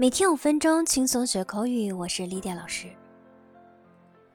[0.00, 1.92] 每天五分钟，轻松学口语。
[1.92, 2.86] 我是丽典老师。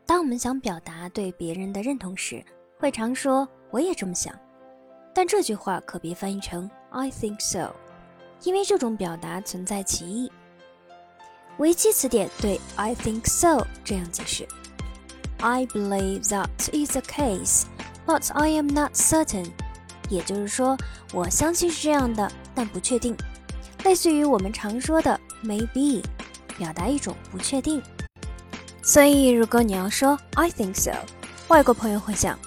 [0.06, 2.46] 当我们想表达对别人的认同时，
[2.78, 4.32] 会常说“我也这么想”，
[5.12, 7.72] 但这句话可别翻译成 “I think so”，
[8.44, 10.32] 因为这种表达存在歧义。
[11.58, 14.48] 维基词典对 “I think so” 这样解释
[15.40, 17.64] ：“I believe that is the case,
[18.06, 19.50] but I am not certain。”
[20.12, 20.78] 也就是说，
[21.12, 23.18] 我相信是这样的，但不确定。
[23.84, 26.03] 类似于我们常说的 “maybe”，
[26.59, 27.83] 表达一种不确定。
[28.83, 30.93] 所以，如果你要说 "I think so"，
[31.49, 32.39] 外国朋友会想，"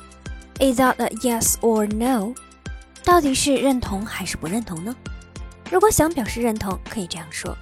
[0.59, 2.33] Is that a yes or no？"
[3.03, 4.95] 到底是认同还是不认同呢？
[5.69, 7.55] 如果想表示认同，可以这样说："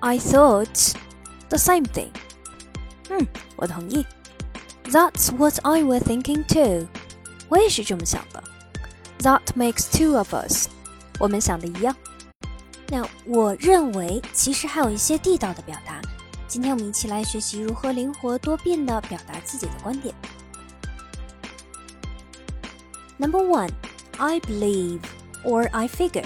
[0.00, 0.92] I thought
[1.48, 2.10] the same thing."
[3.10, 4.04] 嗯，我同意。
[4.84, 6.88] That's what I was thinking too.
[7.48, 8.42] 我也是这么想的。
[9.20, 10.68] That makes two of us.
[11.18, 11.94] 我们想的一样。
[12.89, 16.01] 那我认为，其实还有一些地道的表达。
[16.47, 20.15] 今天我们一起来学习如何灵活多变的表达自己的观点。
[23.17, 23.71] Number one,
[24.17, 25.01] I believe
[25.43, 26.25] or I figure.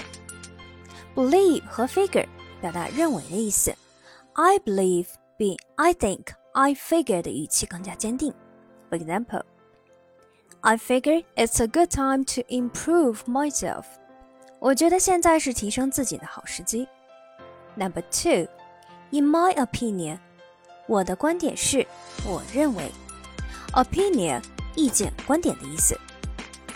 [1.16, 2.28] Believe 和 figure
[2.60, 3.74] 表达认为的意思。
[4.34, 8.32] I believe 比 I think、I figure 的语气更加坚定。
[8.88, 9.42] For example,
[10.60, 13.84] I figure it's a good time to improve myself.
[14.61, 16.87] 我觉得现在是提升自己的好时机。
[17.75, 18.47] Number two.
[19.09, 20.19] In my opinion，
[20.85, 21.87] 我的观点是，
[22.25, 22.91] 我认为。
[23.73, 24.43] Opinion，
[24.75, 25.97] 意见、观点的意思。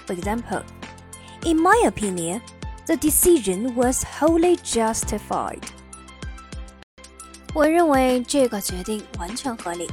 [0.06, 5.62] For example，In my opinion，the decision was wholly justified。
[7.54, 9.90] 我认为这个决定完全合理。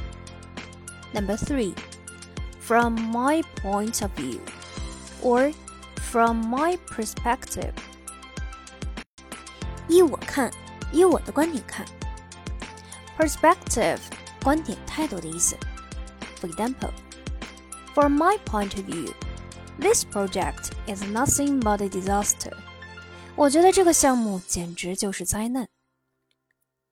[1.13, 5.53] Number three，From my point of view，or
[6.13, 7.73] from my perspective。
[9.87, 10.51] 依我看，
[10.91, 11.85] 依我的观点看。
[13.17, 13.99] Perspective，
[14.43, 15.57] 观点、态度的意思。
[16.39, 16.91] For example,
[17.93, 19.13] from my point of view,
[19.79, 22.53] this project is nothing but a disaster.
[23.35, 25.67] 我觉得这个项目简直就是灾难。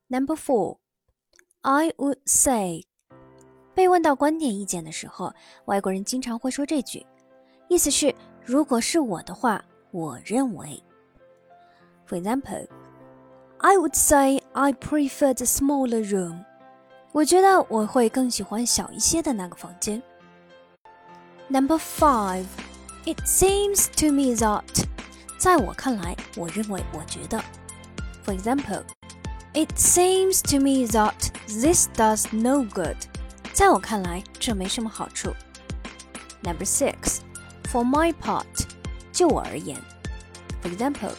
[0.07, 0.79] Number four,
[1.61, 2.85] I would say.
[3.73, 5.33] 被问到观点意见的时候，
[5.65, 7.05] 外国人经常会说这句，
[7.69, 10.81] 意思是 如果是我的话，我认为。
[12.07, 12.67] For example.
[13.59, 16.45] I would say I prefer the smaller room.
[17.11, 20.03] 我觉得我会更喜欢小一些的那个房间。
[21.47, 22.45] Number five,
[23.05, 24.85] it seems to me that，
[25.39, 27.43] 在我看来，我认为，我觉得。
[28.23, 28.83] For example,
[29.53, 32.97] it seems to me that this does no good.
[33.53, 35.33] 在我看来，这没什么好处。
[36.43, 37.21] Number six,
[37.71, 38.45] for my part，
[39.11, 39.77] 就我而言。
[40.61, 41.11] For example,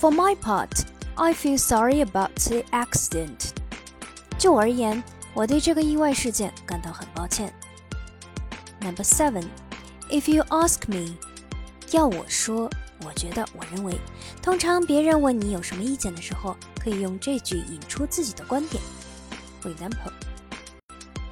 [0.00, 0.84] for my part.
[1.16, 3.50] I feel sorry about the accident.
[4.36, 5.00] 就我而言，
[5.32, 7.54] 我对这个意外事件感到很抱歉。
[8.80, 9.44] Number seven,
[10.10, 11.14] if you ask me，
[11.92, 12.68] 要我说，
[13.04, 13.96] 我觉得，我认为，
[14.42, 18.82] 通常别人问你有什么意见的时候，可以用这句引出自己的观点。
[19.62, 20.12] For example,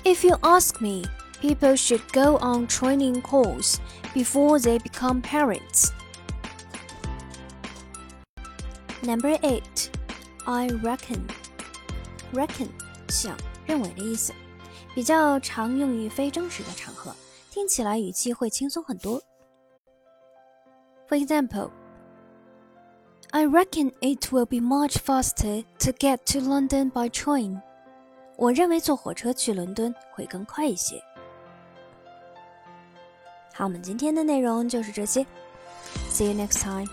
[0.04, 1.08] if you ask me,
[1.40, 3.78] people should go on training course
[4.14, 5.90] before they become parents.
[9.02, 9.90] Number eight,
[10.46, 11.26] I reckon.
[12.32, 12.68] Reckon
[13.08, 13.36] 想、
[13.66, 14.32] 认为的意思，
[14.94, 17.14] 比较常用于非正式的场合，
[17.50, 19.20] 听起来语气会轻松很多。
[21.08, 21.70] For example,
[23.32, 27.60] I reckon it will be much faster to get to London by train.
[28.36, 31.02] 我认为坐火车去伦敦会更快一些。
[33.57, 35.25] 好，我们今天的内容就是这些。
[36.11, 36.87] See you next time.